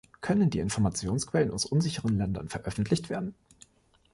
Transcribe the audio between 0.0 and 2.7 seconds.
Können die Informationsquellen aus unsicheren Ländern